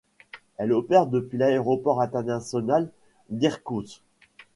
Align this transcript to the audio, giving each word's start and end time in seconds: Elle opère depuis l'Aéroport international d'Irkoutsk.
Elle 0.57 0.73
opère 0.73 1.05
depuis 1.05 1.37
l'Aéroport 1.37 2.01
international 2.01 2.89
d'Irkoutsk. 3.29 4.01